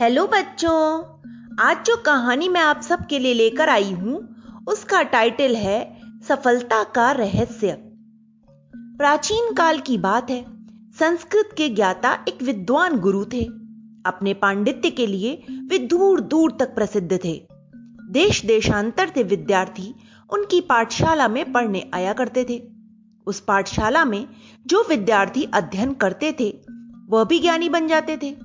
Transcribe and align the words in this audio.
Hello 0.00 0.26
बच्चों, 0.26 1.02
आज 1.60 1.86
जो 1.86 1.96
कहानी 1.96 2.48
मैं 2.48 2.60
आप 2.60 2.80
सबके 2.80 3.18
लिए 3.18 3.34
लेकर 3.34 3.68
आई 3.68 3.92
हूँ, 3.92 4.36
उसका 4.68 5.02
टाइटल 5.02 5.56
है 5.56 6.00
सफलता 6.28 6.82
का 6.84 7.12
रहस्य। 7.12 7.72
प्राचीन 8.98 9.54
काल 9.54 9.78
की 9.78 9.98
बात 9.98 10.30
है, 10.30 10.44
संस्कृत 10.92 11.50
के 11.56 11.68
ज्ञाता 11.68 12.24
एक 12.28 12.42
विद्वान 12.42 12.98
गुरु 12.98 13.24
थे। 13.24 13.44
अपने 14.06 14.34
पांडित्य 14.34 14.90
के 14.90 15.06
लिए 15.06 15.44
वे 15.50 15.78
दूर 15.78 16.20
दूर 16.20 16.56
तक 16.60 16.74
प्रसिद्ध 16.74 17.18
थे। 17.24 17.46
देश 18.10 18.44
देशांतर 18.44 19.08
से 19.08 19.22
विद्यार्थी 19.22 19.94
उनकी 20.32 20.60
पाठशाला 20.60 21.28
में 21.28 21.52
पढ़ने 21.52 21.90
आया 21.94 22.12
करते 22.12 22.46
थे। 22.48 22.62
उस 23.26 23.40
पाठशाला 23.40 24.04
में 24.04 24.26
जो 24.66 24.86
विद्यार्थी 24.88 25.48
अध्ययन 25.54 25.92
करते 25.92 26.36
थे, 26.40 26.60
वह 27.08 27.24
भी 27.24 27.38
ज्ञानी 27.38 27.68
बन 27.68 27.88
जाते 27.88 28.16
थे। 28.16 28.43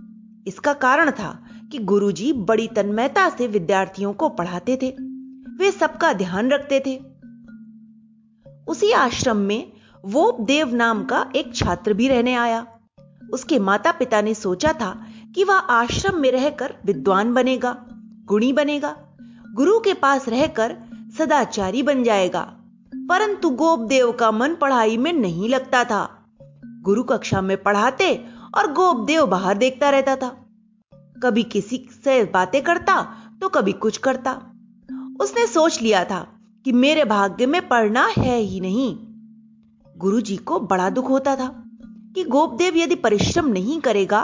इसका 0.50 0.73
कारण 0.73 1.11
था 1.11 1.45
कि 1.71 1.77
गुरुजी 1.77 2.34
बड़ी 2.34 2.68
तन्मयता 2.68 3.29
से 3.29 3.47
विद्यार्थियों 3.47 4.14
को 4.14 4.29
पढ़ाते 4.29 4.79
थे। 4.82 4.89
वे 5.57 5.71
सबका 5.71 6.14
ध्यान 6.14 6.50
रखते 6.50 6.83
थे। 6.86 7.01
उसी 8.68 8.92
आश्रम 8.92 9.37
में 9.37 9.71
वो 10.06 10.37
देव 10.42 10.75
नाम 10.75 11.04
का 11.04 11.32
एक 11.36 11.56
छात्र 11.56 11.93
भी 11.93 12.07
रहने 12.07 12.36
आया। 12.36 12.68
उसके 13.33 13.59
माता 13.59 13.92
पिता 13.92 14.21
ने 14.21 14.33
सोचा 14.33 14.73
था 14.73 15.06
कि 15.36 15.43
वह 15.43 15.56
आश्रम 15.56 16.20
में 16.20 16.32
रहकर 16.32 16.75
विद्वान 16.86 17.34
बनेगा, 17.34 17.86
गुणी 18.25 18.54
बनेगा, 18.54 18.97
गुरु 19.54 19.79
के 19.79 19.93
पास 19.93 20.29
रहकर 20.29 20.75
सदाचारी 21.18 21.84
बन 21.84 22.04
जाएगा। 22.04 22.56
परंतु 22.95 23.50
गोपदेव 23.50 24.11
का 24.11 24.31
मन 24.31 24.56
पढ़ाई 24.56 24.97
में 24.97 25.14
नहीं 25.14 25.50
लगता 25.50 25.84
था। 25.84 26.25
गुरु 26.81 27.04
कक्षा 27.04 27.42
में 27.42 27.64
पढ़ाते 27.64 28.25
और 28.57 28.73
गोपदेव 28.73 29.25
बाहर 29.25 29.57
देखता 29.57 29.89
रहता 29.89 30.15
था। 30.15 30.45
कभी 31.23 31.43
किसी 31.43 31.87
से 32.03 32.23
बातें 32.23 32.61
करता 32.64 33.02
तो 33.41 33.50
कभी 33.50 33.72
कुछ 33.72 33.97
करता। 33.97 34.31
उसने 35.22 35.45
सोच 35.48 35.81
लिया 35.81 36.03
था 36.06 36.20
कि 36.66 36.72
मेरे 36.72 37.03
भाग्य 37.06 37.45
में 37.45 37.67
पढ़ना 37.67 38.06
है 38.17 38.38
ही 38.38 38.59
नहीं। 38.59 38.95
गुरुजी 39.97 40.38
को 40.38 40.59
बड़ा 40.59 40.90
दुख 40.90 41.09
होता 41.09 41.36
था 41.36 41.47
कि 42.16 42.23
गोपदेव 42.23 42.78
यदि 42.78 42.95
परिश्रम 42.95 43.47
नहीं 43.47 43.80
करेगा 43.81 44.22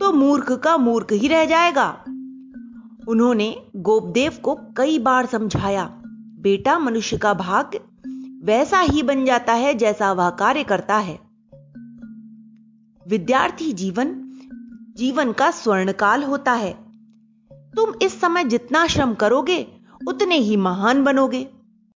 तो 0.00 0.12
मूर्ख 0.12 0.52
का 0.52 0.76
मूर्ख 0.76 1.12
ही 1.12 1.28
रह 1.28 1.44
जाएगा। 1.44 1.88
उन्होंने 3.08 3.54
गोपदेव 3.76 4.32
को 4.42 4.54
कई 4.76 4.98
बार 4.98 5.26
समझाया, 5.26 5.84
बेटा, 6.40 6.78
मनुष्य 6.78 7.16
का 7.16 7.34
भाग्य 7.34 7.80
वैसा 8.44 8.80
ही 8.80 9.02
बन 9.02 9.24
जाता 9.24 9.52
है 9.52 9.74
जैसा 9.74 10.12
वह 10.12 10.30
कार्य 10.30 10.62
करता 10.64 10.96
है। 10.98 11.18
विद्यार्थी 13.06 13.72
जीवन 13.72 14.08
जीवन 15.00 15.32
का 15.32 15.50
स्वर्णकाल 15.50 16.24
होता 16.24 16.52
है। 16.52 16.72
तुम 17.52 17.94
इस 18.02 18.20
समय 18.20 18.44
जितना 18.44 18.86
श्रम 18.86 19.14
करोगे, 19.14 19.66
उतने 20.08 20.36
ही 20.36 20.56
महान 20.56 21.04
बनोगे। 21.04 21.48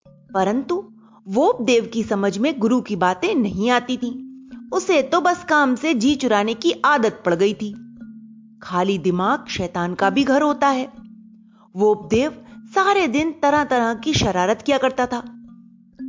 परंतु 0.09 0.93
वो 1.29 1.59
देव 1.61 1.91
की 1.95 2.03
समझ 2.03 2.39
में 2.39 2.59
गुरु 2.59 2.81
की 2.81 2.97
बातें 2.97 3.35
नहीं 3.35 3.71
आती 3.71 3.97
थी। 3.97 4.41
उसे 4.73 5.03
तो 5.03 5.21
बस 5.21 5.45
काम 5.45 5.75
से 5.75 5.95
जी 5.95 6.15
चुराने 6.15 6.55
की 6.55 6.73
आदत 6.85 7.23
पड़ 7.27 7.35
गई 7.35 7.55
थी। 7.55 7.97
खाली 8.63 8.99
दिमाग 8.99 9.47
शैतान 9.49 9.95
का 9.95 10.11
भी 10.11 10.25
घर 10.25 10.43
होता 10.43 10.69
है। 10.69 10.93
वो 11.77 12.09
देव 12.11 12.47
सारे 12.75 13.07
दिन 13.07 13.35
तरह 13.43 13.65
तरह 13.65 13.95
की 13.95 14.15
शरारत 14.15 14.63
किया 14.63 14.79
करता 14.79 15.07
था। 15.07 15.19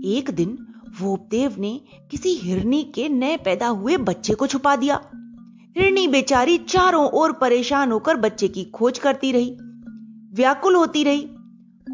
एक 0.05 0.31
दिन 0.31 0.67
वोपदेव 1.01 1.55
ने 1.59 1.81
किसी 2.11 2.29
हिरनी 2.29 2.83
के 2.83 3.09
नए 3.09 3.37
पैदा 3.37 3.67
हुए 3.67 3.97
बच्चे 3.97 4.33
को 4.33 4.47
छुपा 4.47 4.75
दिया। 4.75 5.09
हिरनी 5.77 6.07
बेचारी 6.07 6.57
चारों 6.57 7.09
ओर 7.09 7.31
परेशान 7.31 7.91
होकर 7.91 8.17
बच्चे 8.17 8.47
की 8.47 8.63
खोज 8.63 8.99
करती 8.99 9.31
रही। 9.31 9.57
व्याकुल 10.33 10.75
होती 10.75 11.03
रही। 11.03 11.21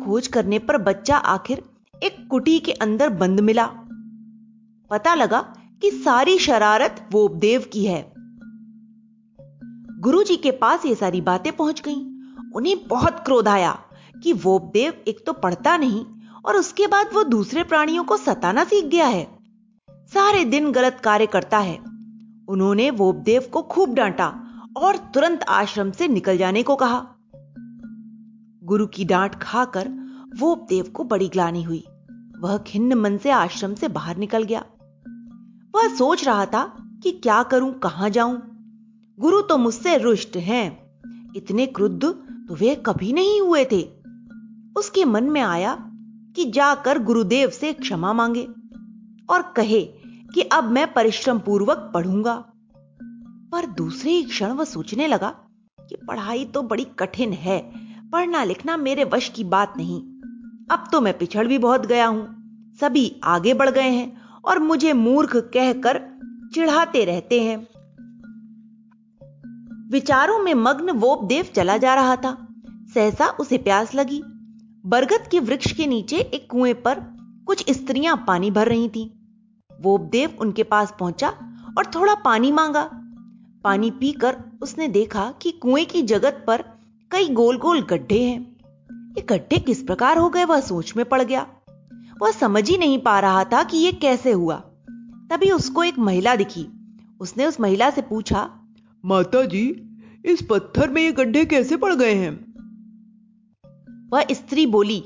खोज 0.05 0.27
करने 0.27 0.59
पर 0.59 0.77
बच्चा 0.77 1.15
आखिर 1.15 1.63
एक 2.03 2.27
कुटी 2.27 2.59
के 2.59 2.71
अंदर 2.71 3.09
बंद 3.09 3.39
मिला। 3.39 3.65
पता 4.91 5.15
लगा 5.15 5.41
कि 5.81 5.91
सारी 5.91 6.37
शरारत 6.37 7.09
वोपदेव 7.11 7.65
की 7.73 7.85
है। 7.85 8.13
गुरुजी 9.99 10.35
के 10.35 10.51
पास 10.51 10.85
ये 10.85 10.95
सारी 10.95 11.21
बातें 11.21 11.53
पहुँच 11.53 11.81
गईं। 11.81 12.33
उन्हें 12.51 12.87
बहुत 12.87 13.19
क्रोध 13.19 13.47
आया 13.47 13.79
कि 14.23 14.33
वोपदेव 14.33 14.93
एक 15.07 15.25
तो 15.25 15.33
पढ़ता 15.33 15.77
नहीं 15.77 16.05
और 16.45 16.55
उसके 16.55 16.87
बाद 16.87 17.09
वो 17.13 17.23
दूसरे 17.23 17.63
प्राणियों 17.63 18.03
को 18.03 18.17
सताना 18.17 18.63
सीख 18.63 18.85
गया 18.85 19.07
है। 19.07 19.37
सारे 19.89 20.45
दिन 20.45 20.71
गलत 20.71 21.01
कार्य 21.03 21.25
करता 21.25 21.57
है। 21.57 21.90
उन्होंने 22.51 22.89
वोपदेव 22.89 23.49
को 23.51 23.61
खूब 23.61 23.93
डांटा 23.93 24.43
और 24.77 24.97
तुरंत 24.97 25.43
आश्रम 25.43 25.91
से 25.91 26.07
निकल 26.07 26.37
जाने 26.37 26.63
को 26.63 26.75
कहा। 26.75 27.07
गुरु 28.63 28.87
की 28.87 29.05
डांट 29.05 29.35
खाकर 29.35 29.87
वोपदेव 30.39 30.83
को 30.83 31.03
बड़ी 31.03 31.27
ग्लानी 31.27 31.63
हुई। 31.63 31.83
वह 32.39 32.57
खिन्न 32.57 32.93
मन 32.93 33.17
से 33.17 33.29
आश्रम 33.29 33.73
से 33.73 33.87
बाहर 33.87 34.17
निकल 34.17 34.43
गया। 34.43 34.65
वह 35.75 35.95
सोच 35.95 36.25
रहा 36.25 36.45
था 36.45 36.77
कि 37.03 37.11
क्या 37.11 37.43
करूँ, 37.43 37.73
कहाँ 37.73 38.09
जाऊँ। 38.09 38.41
गुरु 39.19 39.41
तो 39.41 39.57
मुझसे 39.57 39.97
रुष्ट 39.97 40.37
हैं। 40.37 40.91
इतने 41.35 41.65
क्रुद्ध 41.65 42.05
तो 42.47 42.55
वे 42.55 42.75
कभी 42.75 43.13
नहीं 43.13 43.41
हुए 43.41 43.65
थे। 43.65 43.81
उसके 44.77 45.05
मन 45.05 45.23
में 45.23 45.41
आया 45.41 45.91
कि 46.35 46.51
जाकर 46.51 46.99
गुरुदेव 46.99 47.49
से 47.49 47.73
क्षमा 47.73 48.13
मांगे 48.13 48.47
और 49.29 49.53
कहे 49.55 50.00
कि 50.35 50.41
अब 50.41 50.63
मैं 50.63 50.93
परिश्रम 50.93 51.39
पूर्वक 51.39 51.91
पढ़ूँगा। 51.93 52.35
पर 53.51 53.65
दूसरे 53.65 54.11
ही 54.11 54.23
क्षण 54.23 54.51
वह 54.51 54.63
सोचने 54.63 55.07
लगा 55.07 55.29
कि 55.79 55.95
पढ़ाई 56.07 56.45
तो 56.45 56.61
बड़ी 56.61 56.85
कठिन 56.99 57.33
है 57.33 57.59
पढ़ना 58.11 58.43
लिखना 58.43 58.77
मेरे 58.77 59.03
वश 59.03 59.29
की 59.29 59.43
बात 59.43 59.73
नहीं। 59.77 59.99
अब 60.71 60.87
तो 60.91 61.01
मैं 61.01 61.17
पिछड़ 61.17 61.47
भी 61.47 61.57
बहुत 61.57 61.85
गया 61.85 62.05
हूँ, 62.07 62.23
सभी 62.81 63.21
आगे 63.23 63.53
बढ़ 63.53 63.69
गए 63.69 63.89
हैं 63.89 64.21
और 64.45 64.59
मुझे 64.59 64.93
मूर्ख 64.93 65.35
कहकर 65.35 66.01
चिढ़ाते 66.53 67.05
रहते 67.05 67.41
हैं। 67.41 67.57
विचारों 69.91 70.39
में 70.39 70.53
मग्न 70.53 70.91
वोपदेव 70.91 71.45
चला 71.55 71.77
जा 71.77 71.95
रहा 71.95 72.15
था। 72.15 72.35
सहसा 72.93 73.27
उसे 73.29 73.57
प्यास 73.57 73.95
लगी। 73.95 74.21
बरगद 74.85 75.27
के 75.31 75.39
वृक्ष 75.39 75.71
के 75.71 75.87
नीचे 75.87 76.17
एक 76.17 76.47
कुएँ 76.51 76.73
पर 76.73 76.99
कुछ 77.47 77.71
स्त्रियाँ 77.71 78.23
पानी 78.27 78.51
भर 78.51 78.67
रही 78.67 78.89
थीं। 78.89 79.09
वो 79.81 79.97
देव 79.97 80.37
उनके 80.39 80.63
पास 80.63 80.93
पहुँचा 80.99 81.29
और 81.77 81.85
थोड़ा 81.85 82.15
पानी 82.15 82.51
मांगा। 82.51 82.91
पानी 83.63 83.91
पीकर 83.91 84.37
उसने 84.61 84.87
देखा 84.87 85.33
कि 85.41 85.51
कुएँ 85.51 85.85
की 85.85 86.01
जगत 86.01 86.43
पर 86.47 86.63
कई 87.11 87.29
गोल 87.29 87.57
गोल 87.57 87.81
गड्ढे 87.81 88.23
हैं। 88.23 88.51
ये 89.17 89.21
गड्ढे 89.21 89.57
किस 89.57 89.83
प्रकार 89.83 90.17
हो 90.17 90.29
गए 90.29 90.45
वह 90.45 90.59
सोच 90.59 90.93
में 90.97 91.05
पड़ 91.05 91.21
गया। 91.21 91.47
वह 92.21 92.31
समझ 92.31 92.69
ही 92.69 92.77
नहीं 92.77 92.99
पा 92.99 93.19
रहा 93.19 93.43
था 93.43 93.63
कि 93.63 93.77
यह 93.77 93.91
कैसे 93.91 94.31
हुआ। 94.31 94.55
तभी 95.29 95.51
उसको 95.51 95.83
एक 95.83 95.99
महिला 95.99 96.35
दिखी। 96.35 96.65
उसने 97.19 97.45
उस 97.45 97.59
महिला 97.59 97.89
से 97.89 98.01
पूछा 98.01 98.59
माता 99.05 99.45
जी 99.45 99.89
इस 100.25 100.41
पत्थर 100.49 100.89
में 100.89 101.01
ये 101.01 101.11
गड्ढे 101.11 101.45
कैसे 101.45 101.77
पड़ 101.77 101.95
गए 101.95 102.13
हैं? 102.13 102.51
वह 104.13 104.25
स्त्री 104.31 104.65
बोली 104.65 105.03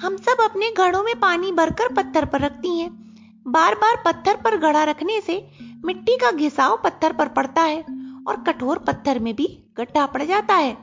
हम 0.00 0.16
सब 0.16 0.36
अपने 0.50 0.72
घड़ों 0.78 1.02
में 1.02 1.20
पानी 1.20 1.52
भरकर 1.52 1.94
पत्थर 1.94 2.24
पर 2.24 2.40
रखती 2.40 2.78
हैं। 2.78 3.09
बार 3.50 3.74
बार 3.74 4.02
पत्थर 4.04 4.36
पर 4.36 4.56
गड़ा 4.56 4.84
रखने 4.84 5.20
से 5.20 5.50
मिट्टी 5.84 6.16
का 6.16 6.30
घिसाव 6.30 6.80
पत्थर 6.84 7.12
पर 7.12 7.28
पड़ता 7.28 7.62
है 7.62 7.84
और 8.28 8.44
कठोर 8.46 8.78
पत्थर 8.78 9.18
में 9.18 9.36
भी 9.36 9.62
गड्ढा 9.76 10.06
पड़ 10.06 10.22
जाता 10.22 10.54
है। 10.54 10.76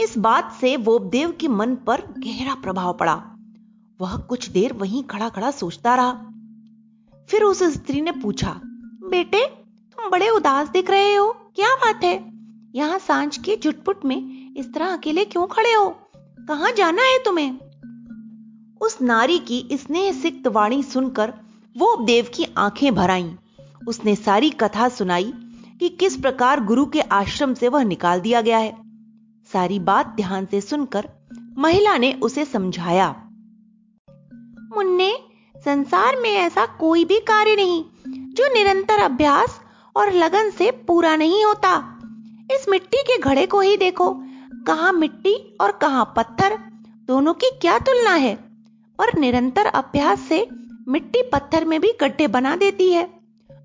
इस 0.00 0.18
बात 0.18 0.52
से 0.60 0.76
वोबदेव 0.76 1.32
के 1.40 1.48
मन 1.48 1.74
पर 1.74 2.00
गहरा 2.18 2.54
प्रभाव 2.54 2.92
पड़ा। 2.92 3.22
वह 4.00 4.16
कुछ 4.16 4.48
देर 4.48 4.72
वहीं 4.72 5.04
खड़ा 5.04 5.28
खड़ा 5.28 5.50
सोचता 5.50 5.94
रहा। 5.94 6.12
फिर 7.30 7.42
उस 7.42 7.62
स्त्री 7.62 8.00
ने 8.00 8.12
पूछा, 8.12 8.60
बेटे, 9.10 9.46
तुम 9.92 10.10
बड़े 10.10 10.28
उदास 10.28 10.68
दिख 10.68 10.90
रहे 10.90 11.14
हो, 11.14 11.32
क्या 11.32 11.74
बात 11.74 12.04
है? 12.04 12.32
यहाँ 12.74 12.98
साँझ 12.98 13.38
के 13.38 13.56
झुटपुट 13.64 14.04
में 14.04 14.50
इस 14.56 14.74
तरह 14.74 14.86
अकेले 14.86 15.24
क्यों 15.24 15.46
खड़े 15.46 15.72
हो? 15.72 15.88
कहाँ 16.48 16.72
जाना 16.72 17.02
है 17.02 17.18
तुम्हें? 17.24 17.58
उस 18.80 19.02
नारी 19.02 19.38
की 19.38 19.68
स्नेह 19.72 20.12
सिक्त 20.12 20.46
वाणी 20.46 20.82
सुनकर 20.82 21.34
वो 21.76 21.96
देव 22.04 22.26
की 22.34 22.46
आँखें 22.58 22.94
भर 22.94 23.38
उसने 23.88 24.16
सारी 24.16 24.50
कथा 24.50 24.88
सुनाई 24.88 25.32
कि 25.80 25.88
किस 25.88 26.16
प्रकार 26.16 26.64
गुरु 26.64 26.86
के 26.86 27.00
आश्रम 27.00 27.54
से 27.54 27.68
वह 27.68 27.82
निकाल 27.82 28.20
दिया 28.20 28.40
गया 28.40 28.58
है। 28.58 28.76
सारी 29.52 29.78
बात 29.78 30.06
ध्यान 30.06 30.46
से 30.46 30.60
सुनकर 30.60 31.08
महिला 31.58 31.98
ने 31.98 32.12
उसे 32.12 32.44
समझाया। 32.44 33.08
मुन्ने, 34.76 35.18
संसार 35.56 36.16
में 36.16 36.30
ऐसा 36.30 36.66
कोई 36.66 37.04
भी 37.04 37.18
कार्य 37.20 37.56
नहीं, 37.56 37.84
जो 38.08 38.54
निरंतर 38.54 38.98
अभ्यास 38.98 39.60
और 39.96 40.12
लगन 40.12 40.50
से 40.50 40.70
पूरा 40.70 41.16
नहीं 41.16 41.44
होता। 41.44 41.98
इस 42.52 42.68
मिट्टी 42.68 43.02
के 43.02 43.18
घड़े 43.18 43.46
को 43.46 43.60
ही 43.60 43.76
देखो, 43.76 44.22
कहाँ 44.66 44.92
मिट्टी 44.92 45.56
और 45.60 45.72
कहाँ 45.72 46.12
पत्थर, 46.16 46.58
दोनों 47.06 47.34
की 47.34 47.50
क्या 47.60 47.78
तुलना 47.78 48.14
है? 48.14 48.38
और 49.00 49.18
निरंतर 49.18 49.66
अभ्यास 49.66 50.20
से 50.20 50.48
मिट्टी 50.90 51.22
पत्थर 51.22 51.64
में 51.64 51.80
भी 51.80 51.92
गड्ढे 52.00 52.26
बना 52.28 52.54
देती 52.56 52.90
है। 52.92 53.08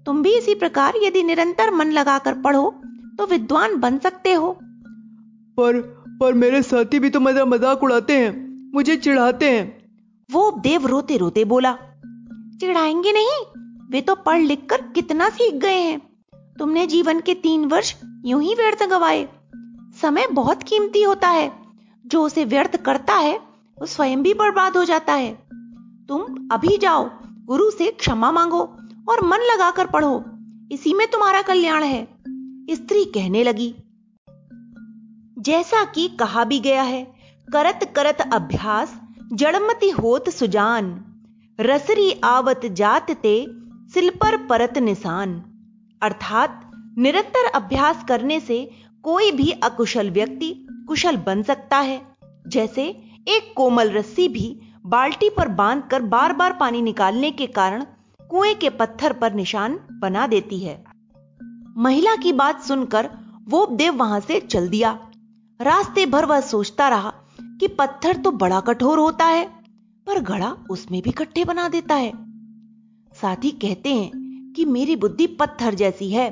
तुम 0.06 0.22
भी 0.24 0.36
इसी 0.38 0.56
प्रकार 0.56 0.94
यदि 1.04 1.24
निरंतर 1.24 1.72
मन 1.72 1.92
लगाकर 1.92 2.34
पढ़ो 2.42 2.70
तो 3.18 3.26
विद्वान 3.26 3.76
बन 3.76 3.98
सकते 3.98 4.34
हो। 4.34 4.52
पर 5.58 5.80
पर 6.20 6.34
मेरे 6.34 6.62
साथी 6.62 7.00
भी 7.00 7.10
तो 7.10 7.20
मेरा 7.20 7.46
मज़ाक 7.46 7.84
उड़ाते 7.84 8.18
हैं 8.18 8.34
मुझे 8.74 8.96
चिढ़ाते 8.98 9.50
हैं। 9.50 9.66
वो 10.30 10.52
देव 10.60 10.86
रोते 10.88 11.18
रोते 11.18 11.46
बोला 11.46 11.74
चिढ़ाएँगे 12.60 13.12
नहीं? 13.12 13.40
वे 13.92 14.02
तो 14.02 14.16
पढ़ 14.16 14.42
लिख 14.42 14.66
कर 14.70 14.82
कितना 14.96 15.30
सीख 15.30 15.54
गए 15.54 15.80
हैं। 15.80 16.00
तुमने 16.60 16.86
जीवन 16.88 17.20
के 17.20 17.34
तीन 17.34 17.66
वर्ष 17.66 17.94
यूँ 18.26 18.42
ही 18.44 18.54
व्यर्थ 18.56 18.84
गवाए। 18.84 19.28
समय 20.02 20.28
बहुत 20.28 20.64
कीमती 20.64 21.04
होता 21.04 21.30
है। 21.30 21.52
जो 22.06 22.22
उसे 22.22 22.46
व्यर्थ 22.46 22.76
करता 22.78 23.14
है 23.14 23.38
वो 23.78 23.86
स्वयं 23.86 24.24
भी 24.24 24.34
बर्बाद 24.34 24.78
हो 24.78 24.84
जाता 24.84 25.14
है। 25.14 25.45
तुम 26.10 26.50
अभी 26.52 26.78
जाओ, 26.78 27.10
गुरु 27.24 27.72
से 27.72 27.92
क्षमा 27.92 28.32
मांगो 28.32 28.60
और 29.10 29.26
मन 29.26 29.38
लगाकर 29.38 29.88
पढ़ो। 29.88 30.24
इसी 30.72 30.94
में 30.94 31.08
तुम्हारा 31.08 31.42
कल्याण 31.42 31.84
है। 31.84 32.08
स्त्री 32.72 33.06
कहने 33.06 33.44
लगी, 33.44 33.76
जैसा 35.40 35.84
कि 35.84 36.08
कहा 36.08 36.44
भी 36.44 36.60
गया 36.60 36.82
है, 36.82 37.16
करत 37.54 37.94
करत 37.96 38.18
अभ्यास, 38.34 39.02
जड़मति 39.34 39.90
होत 39.90 40.30
सुजान। 40.30 41.06
रसरी 41.60 42.22
आवत 42.24 42.62
जात 42.66 43.12
ते, 43.12 43.48
सिल 43.94 44.10
पर 44.10 44.48
परत 44.48 44.78
निशान। 44.78 45.44
अर्थात, 46.02 46.72
निरंतर 46.98 47.46
अभ्यास 47.46 48.06
करने 48.08 48.40
से 48.40 48.72
कोई 49.04 49.32
भी 49.32 49.52
अकुशल 49.52 50.10
व्यक्ति 50.10 50.68
कुशल 50.88 51.18
बन 51.18 51.44
सकता 51.44 51.78
है। 51.78 52.02
जैसे 52.48 52.84
एक 53.28 53.54
कोमल 53.58 53.92
रस्सी 53.92 54.28
भी 54.28 54.60
बाल्टी 54.86 55.30
पर 55.30 55.48
बांधकर 55.48 56.02
बार 56.02 56.34
बार 56.34 56.54
पानी 56.54 56.82
निकालने 56.82 57.30
के 57.32 57.46
कारण 57.48 57.84
कुएँ 58.30 58.54
के 58.54 58.70
पत्थर 58.70 59.14
पर 59.14 59.34
निशान 59.34 59.78
बना 59.92 60.26
देती 60.28 60.60
है। 60.60 60.84
महिला 61.78 62.16
की 62.16 62.34
बात 62.34 62.62
सुनकर 62.62 63.10
वो 63.48 63.66
देव 63.72 63.94
वहाँ 63.94 64.20
से 64.20 64.40
चल 64.42 64.68
दिया। 64.70 64.92
रास्ते 65.60 66.06
भर 66.06 66.26
वह 66.26 66.40
सोचता 66.42 66.88
रहा 66.90 67.14
कि 67.60 67.68
पत्थर 67.70 68.18
तो 68.18 68.32
बड़ा 68.34 68.60
कठोर 68.60 69.00
होता 69.00 69.26
है, 69.26 69.46
पर 70.08 70.20
घड़ा 70.20 70.52
उसमें 70.70 71.02
भी 71.02 71.12
कट्टे 71.12 71.46
बना 71.46 71.68
देता 71.68 71.96
है। 71.96 72.12
साथी 73.12 73.52
कहते 73.52 73.94
हैं 73.94 74.54
कि 74.56 74.66
मेरी 74.66 74.96
बुद्धि 74.96 75.28
पत्थर 75.40 75.74
जैसी 75.74 76.10
है, 76.10 76.30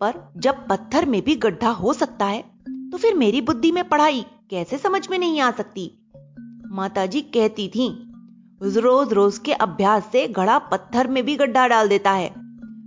पर 0.00 0.20
जब 0.36 0.66
पत्थर 0.68 1.06
में 1.06 1.20
भी 1.22 1.36
गड्ढा 1.36 1.70
हो 1.70 1.92
सकता 1.92 2.26
है 2.26 2.42
तो 2.90 2.98
फिर 2.98 3.14
मेरी 3.14 3.40
बुद्धि 3.40 3.72
में 3.72 3.82
पढ़ाई 3.88 4.24
कैसे 4.50 4.78
समझ 4.78 5.08
में 5.10 5.18
नहीं 5.18 5.40
आ 5.40 5.50
सकती? 5.50 5.90
माताजी 6.70 7.20
कहती 7.34 7.66
थी, 7.68 7.88
रोज 8.60 9.12
रोज 9.12 9.38
के 9.38 9.52
अभ्यास 9.52 10.08
से 10.12 10.26
घड़ा 10.28 10.58
पत्थर 10.64 11.08
में 11.08 11.22
भी 11.24 11.36
गड्ढा 11.36 11.66
डाल 11.68 11.88
देता 11.88 12.10
है। 12.12 12.28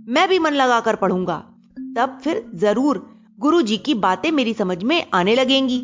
मैं 0.08 0.28
भी 0.28 0.38
मन 0.38 0.52
लगाकर 0.52 0.96
पढ़ूँगा। 0.96 1.36
तब 1.96 2.18
फिर 2.24 2.44
ज़रूर 2.54 3.04
गुरु 3.38 3.60
जी 3.62 3.76
की 3.78 3.94
बातें 3.94 4.30
मेरी 4.30 4.54
समझ 4.54 4.82
में 4.82 5.06
आने 5.14 5.34
लगेंगी। 5.34 5.78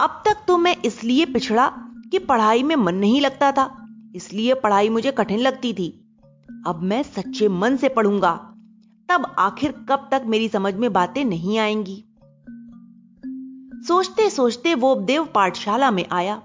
अब 0.00 0.22
तक 0.26 0.44
तो 0.48 0.56
मैं 0.58 0.74
इसलिए 0.84 1.26
पिछड़ा 1.26 1.66
कि 2.12 2.18
पढ़ाई 2.18 2.62
में 2.62 2.74
मन 2.76 2.94
नहीं 2.94 3.20
लगता 3.20 3.52
था, 3.52 3.70
इसलिए 4.14 4.54
पढ़ाई 4.54 4.88
मुझे 4.88 5.10
कठिन 5.10 5.40
लगती 5.40 5.72
थी। 5.74 5.88
अब 6.66 6.80
मैं 6.82 7.02
सच्चे 7.02 7.48
मन 7.48 7.76
से 7.76 7.88
पढ़ूँगा, 7.88 8.32
तब 9.08 9.34
आखिर 9.38 9.72
कब 9.88 10.08
तक 10.12 10.22
मेरी 10.26 10.48
समझ 10.48 10.74
में 10.74 10.92
बातें 10.92 11.24
नहीं 11.24 11.58
आएँगी। 11.58 12.02
सोचते 13.86 14.30
सोचते 14.30 14.74
वो 14.74 14.94
देव 14.96 15.24
पाठशाला 15.24 15.90
में 15.90 16.04
आया। 16.12 16.42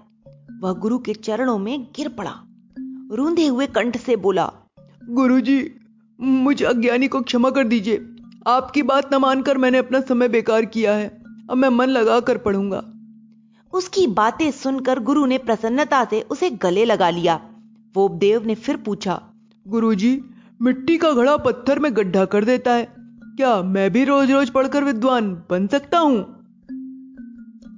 वह 0.62 0.74
गुरु 0.74 0.98
के 0.98 1.13
चरणों 1.13 1.58
में 1.58 1.88
गिर 1.96 2.08
पड़ा। 2.10 2.34
रूंधे 3.12 3.46
हुए 3.48 3.68
कंठ 3.68 3.98
से 3.98 4.16
बोला, 4.16 4.52
गुरुजी, 5.10 5.72
मुझे 6.19 6.66
अज्ञानी 6.66 7.08
को 7.08 7.22
क्षमा 7.22 7.50
कर 7.50 7.63
दीजिए। 7.63 8.06
आपकी 8.48 8.81
बात 8.81 9.13
न 9.13 9.18
मानकर 9.18 9.58
मैंने 9.58 9.78
अपना 9.78 10.02
समय 10.02 10.28
बेकार 10.28 10.66
किया 10.66 10.94
है। 10.94 11.08
अब 11.50 11.58
मैं 11.58 11.69
मन 11.69 11.88
लगा 11.88 12.19
कर 12.19 12.38
पढ़ूँगा। 12.38 12.84
उसकी 13.74 14.06
बातें 14.08 14.50
सुनकर 14.52 15.00
गुरु 15.00 15.25
ने 15.25 15.38
प्रसन्नता 15.38 16.04
से 16.06 16.22
उसे 16.22 16.50
गले 16.50 16.86
लगा 16.86 17.10
लिया। 17.10 17.40
वो 17.96 18.08
देव 18.10 18.46
ने 18.46 18.56
फिर 18.56 18.78
पूछा, 18.78 19.22
गुरुजी, 19.66 20.22
मिट्टी 20.62 20.98
का 20.98 21.12
घड़ा 21.12 21.36
पत्थर 21.38 21.80
में 21.80 21.96
गड्ढा 21.96 22.25
कर 22.25 22.46
देता 22.46 22.74
है। 22.74 22.88
क्या 22.98 23.62
मैं 23.63 23.90
भी 23.92 24.04
रोज 24.04 24.31
रोज 24.31 24.50
पढ़कर 24.50 24.84
विद्वान 24.84 25.31
बन 25.50 25.68
सकता 25.68 26.00
हूँ? 26.00 26.19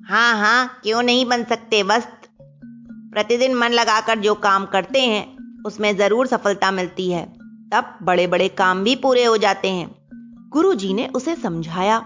हाँ 0.09 0.35
हाँ 0.38 0.68
क्यों 0.83 1.03
नहीं 1.03 1.25
बन 1.25 1.44
सकते? 1.44 1.83
बस 1.83 2.07
प्रतिदिन 3.13 3.56
मन 3.56 3.69
लगाकर 3.69 4.19
जो 4.19 4.36
काम 4.36 4.65
करते 4.65 5.01
हैं, 5.01 5.38
उसमें 5.65 5.98
ज़रूर 5.98 6.27
सफलता 6.27 6.71
मिलती 6.71 7.12
है। 7.12 7.25
तब 7.74 7.98
बड़े 8.04 8.27
बड़े 8.27 8.48
काम 8.48 8.83
भी 8.83 8.95
पूरे 8.95 9.24
हो 9.24 9.38
जाते 9.38 9.68
हैं। 9.68 9.95
गुरु 10.50 10.74
जी 10.74 10.94
ने 10.94 11.07
उसे 11.07 11.36
समझाया। 11.36 12.00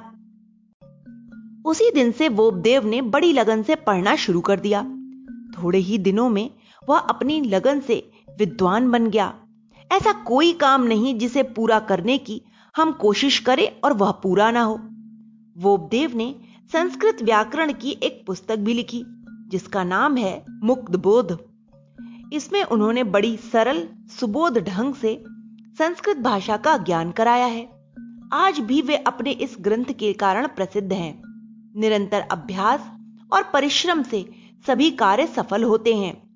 उसी 1.65 1.92
दिन 1.92 2.12
से 2.12 2.30
वो 2.30 2.51
देव 2.51 2.86
ने 2.86 3.01
बड़ी 3.01 3.33
लगन 3.33 3.63
से 3.63 3.75
पढ़ना 3.75 4.15
शुरू 4.15 4.42
कर 4.42 4.59
दिया। 4.59 4.83
थोड़े 5.57 5.80
ही 5.80 5.98
दिनों 5.98 6.30
में 6.30 6.50
वह 6.89 6.98
अपनी 6.98 7.42
लगन 7.42 7.80
से 7.80 8.12
विद्वान 8.39 8.92
बन 8.92 9.07
गया। 9.07 9.33
ऐसा 9.92 10.12
कोई 10.12 10.53
काम 10.53 10.83
नहीं 10.83 11.18
जिसे 11.19 11.44
पूरा 11.44 11.80
करने 11.80 12.18
की 12.18 12.42
हम 12.77 12.92
कोशिश 12.92 13.39
करें 13.39 13.80
और 13.83 13.94
वह 13.94 14.12
पूरा 14.12 14.51
ना 14.51 14.62
हो। 14.62 14.80
वो 15.57 15.77
देव 15.92 16.15
ने 16.15 16.36
संस्कृत 16.74 17.18
व्याकरण 17.24 17.74
की 17.74 18.00
एक 18.03 18.24
पुस्तक 18.27 18.56
भी 18.56 18.74
लिखी। 18.74 19.06
जिसका 19.47 19.83
नाम 19.83 20.17
है 20.17 20.45
मुक्त 20.63 20.95
बोध। 20.95 21.38
इसमें 22.33 22.63
उन्होंने 22.63 23.03
बड़ी 23.03 23.38
सरल, 23.38 23.88
सुबोध 24.19 24.57
ढंग 24.57 24.94
से 24.94 25.23
संस्कृत 25.79 26.17
भाषा 26.17 26.57
का 26.57 26.77
ज्ञान 26.77 27.11
कराया 27.11 27.45
है। 27.45 27.69
आज 28.33 28.59
भी 28.59 28.81
वे 28.81 28.95
अपने 28.95 29.31
इस 29.31 29.57
ग्रंथ 29.61 29.85
के 29.85 30.13
कारण 30.13 30.47
प्रसिद्ध 30.47 30.94
हैं। 30.94 31.21
निरंतर 31.79 32.21
अभ्यास 32.21 32.91
और 33.33 33.44
परिश्रम 33.53 34.03
से 34.03 34.29
सभी 34.67 34.91
कार्य 34.91 35.27
सफल 35.27 35.63
होते 35.63 35.95
हैं। 35.95 36.27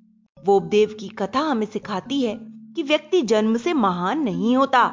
वोबदेव 0.45 0.95
की 0.99 1.07
कथा 1.07 1.39
हमें 1.39 1.65
सिखाती 1.65 2.21
है 2.21 2.39
कि 2.75 2.83
व्यक्ति 2.83 3.21
जन्म 3.21 3.57
से 3.57 3.73
महान 3.73 4.19
नहीं 4.19 4.57
होता, 4.57 4.83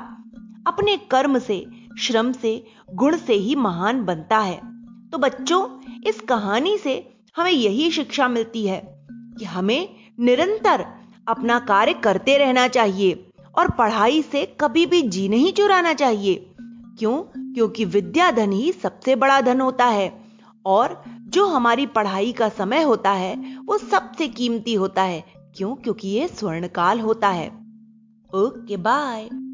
अपने 0.66 0.96
कर्म 0.96 1.38
से, 1.38 1.66
श्रम 1.98 2.32
से, 2.32 2.66
गुण 2.94 3.16
से 3.16 3.34
ही 3.34 3.54
महान 3.54 4.04
बनता 4.04 4.38
है। 4.38 4.60
तो 5.10 5.18
बच्चों, 5.18 5.80
इस 6.06 6.20
कहानी 6.20 6.78
से 6.78 7.17
हमें 7.38 7.50
यही 7.50 7.90
शिक्षा 7.90 8.28
मिलती 8.28 8.66
है 8.66 9.06
कि 9.12 9.44
हमें 9.44 9.88
निरंतर 10.20 10.86
अपना 11.28 11.58
कार्य 11.58 11.92
करते 11.92 12.38
रहना 12.38 12.68
चाहिए 12.68 13.30
और 13.58 13.70
पढ़ाई 13.70 14.22
से 14.22 14.56
कभी 14.60 14.86
भी 14.86 15.02
जी 15.02 15.28
नहीं 15.28 15.52
चुराना 15.52 15.94
चाहिए। 15.94 16.50
क्यों? 16.98 17.22
क्योंकि 17.54 17.84
विद्या 17.84 18.30
धन 18.30 18.52
ही 18.52 18.72
सबसे 18.72 19.16
बड़ा 19.16 19.40
धन 19.40 19.60
होता 19.60 19.86
है 19.86 20.24
और 20.66 21.02
जो 21.08 21.46
हमारी 21.46 21.86
पढ़ाई 21.86 22.32
का 22.32 22.48
समय 22.48 22.82
होता 22.82 23.10
है, 23.10 23.58
वो 23.64 23.78
सबसे 23.78 24.28
कीमती 24.28 24.74
होता 24.74 25.02
है। 25.02 25.24
क्यों? 25.56 25.74
क्योंकि 25.74 26.08
ये 26.08 26.28
स्वर्णकाल 26.28 27.00
होता 27.00 27.28
है। 27.28 27.48
Okay, 28.34 28.76
bye. 28.76 29.47